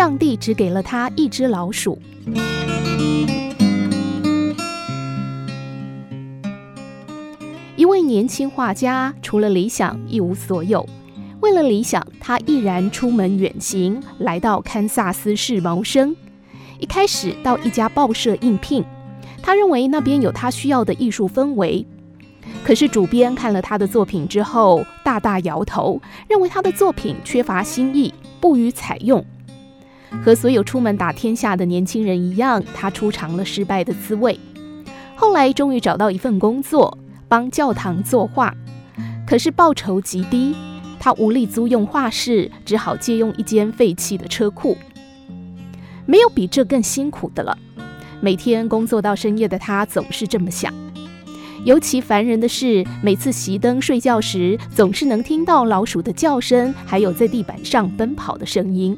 [0.00, 2.00] 上帝只给了他一只老鼠。
[7.76, 10.88] 一位年轻画家除了理想一无所有，
[11.40, 16.16] 为了理想，他毅然出门远行，来到堪萨斯市谋生。
[16.78, 18.82] 一开始到一家报社应聘，
[19.42, 21.86] 他认为那边有他需要的艺术氛围。
[22.64, 29.22] 可是主编看了他的作品之后，大大摇头，认为他的作品缺乏新意，不予采用。
[30.24, 34.38] 和所有出门打天下的年轻人一样，他尝尝了失败的滋味。
[35.14, 36.96] 后来终于找到一份工作，
[37.28, 38.54] 帮教堂作画，
[39.26, 40.54] 可是报酬极低，
[40.98, 44.76] 他无力租用画室，只好借用一间废弃的车库。
[46.06, 47.56] 没有比这更辛苦的了。
[48.20, 50.72] 每天工作到深夜的他总是这么想。
[51.64, 58.96] 尤其烦人的是，每次熄灯睡觉时，总是能听到老鼠的叫声，还有在地板上奔跑的声音。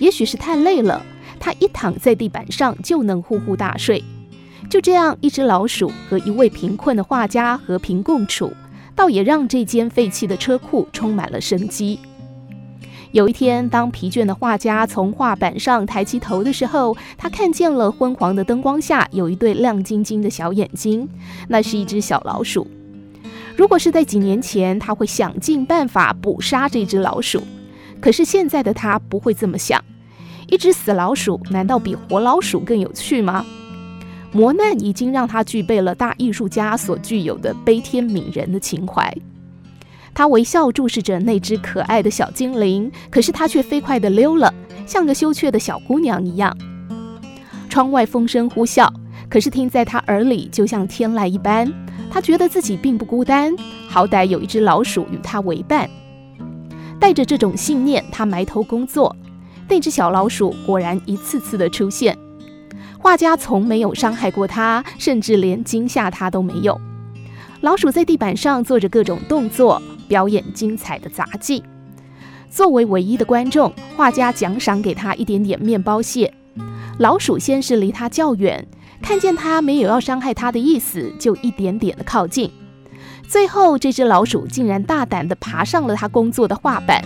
[0.00, 1.00] 也许是太累了，
[1.38, 4.02] 他一躺在地板上就能呼呼大睡。
[4.68, 8.52] 就这样，一只老鼠和一位贫困的画家和平共处，
[8.94, 12.00] 倒也让这间废弃的车库充满了生机。
[13.12, 21.08] 有一天，当疲倦的画家从画板上抬起头的时候，他看见了昏黄的灯光下有一对亮晶晶的小眼睛，
[21.48, 22.66] 那是一只小老鼠。
[23.56, 27.42] 如果是在几年前，他会想尽办法捕杀这只老鼠，
[28.00, 29.82] 可是现在的他不会这么想。
[30.48, 33.44] 一只死老鼠难道比活老鼠更有趣吗？
[34.32, 39.12] 磨难已经让他具备了大艺术家所具有的悲天悯人的情怀。
[40.12, 44.52] 他微笑注视着那只可爱的小精灵，可是他却飞快地溜了，
[44.86, 46.56] 像个羞怯的小姑娘一样。
[47.68, 48.92] 窗外风声呼啸，
[49.28, 51.72] 可是听在他耳里就像天籁一般。
[52.10, 53.54] 他觉得自己并不孤单，
[53.88, 55.88] 好歹有一只老鼠与他为伴。
[57.00, 59.16] 带着这种信念，他埋头工作。
[59.68, 62.16] 那只小老鼠果然一次次的出现。
[62.98, 66.80] 画家从没有伤害过他，甚至连惊吓他都没有。
[67.62, 69.82] 老鼠在地板上做着各种动作。
[70.10, 71.62] 表演精彩的杂技。
[72.50, 76.34] 作为唯一的观众，画家奖赏给他一点点面包屑。
[76.98, 78.66] 老鼠先是离他较远，
[79.00, 82.50] 看见他没有要伤害他的意思，就一点点的靠近。
[83.30, 87.00] 最后，这只老鼠竟然大胆地爬上了他工作的画板，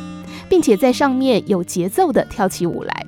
[0.48, 3.06] 并且在上面有节奏地跳起舞来。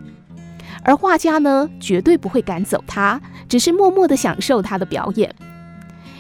[0.82, 3.18] 而画家呢，绝对不会赶走他，
[3.48, 5.34] 只是默默地享受他的表演。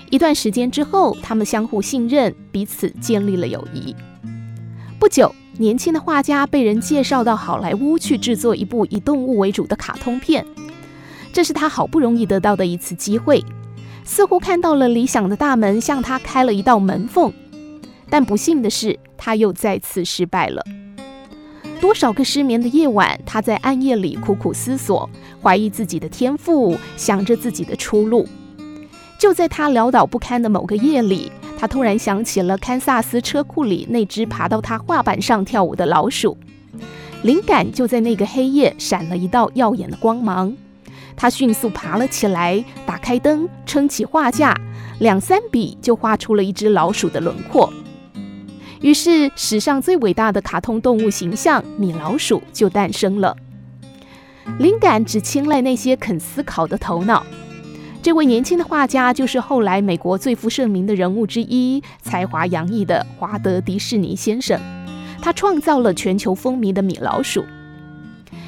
[0.08, 3.94] 一段时间之后，他们相互信任，彼此建立了友谊。
[4.98, 10.46] 不久，年轻的画家被人介绍到好莱坞去制作一部以动物为主的卡通片，
[11.30, 13.44] 这是他好不容易得到的一次机会，
[14.06, 17.30] 似乎看到了理想的大门向他开了一道门缝。
[18.08, 20.64] 但不幸的是，他又再次失败了。
[21.80, 25.10] 多少个失眠的夜晚，他在暗夜里苦苦思索，
[25.42, 28.26] 怀疑自己的天赋，想着自己的出路。
[29.18, 36.38] 就在他潦倒不堪的某个夜里，他突然想起了堪萨斯车库里那只爬到他画板上跳舞的老鼠。
[37.22, 40.56] 灵感就在那个黑夜闪了一道耀眼的光芒。
[41.16, 44.54] 他迅速爬了起来，打开灯，撑起画架，
[45.00, 47.72] 两三笔就画出了一只老鼠的轮廓。
[48.82, 53.34] 于是，史上最伟大的卡通动物形象——米老鼠就诞生了。
[54.58, 57.24] 灵感只青睐那些肯思考的头脑。
[58.02, 64.60] 这位年轻的画家就是后来美国最负盛名的人物之一，才华洋溢的华德·迪士尼先生。
[65.20, 67.42] 他创造了全球风靡的米老鼠。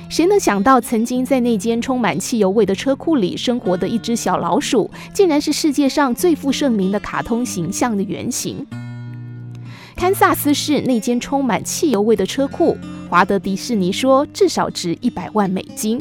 [0.08, 8.66] 谁能想到，曾经在那间充满汽油味的车库里生活的一只小老鼠，竟然是世界上最负盛名的卡通形象的原型？
[9.94, 12.76] 堪萨斯市那间充满汽油味的车库，
[13.10, 16.00] 华德·迪士尼说至少值一百万美金。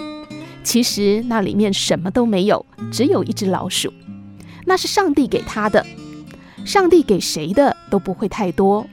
[0.63, 3.91] 其实那里面什么都没有，只有一只老鼠。
[4.66, 5.85] 那是上帝给他的，
[6.63, 8.88] 上帝给谁的都不会太多。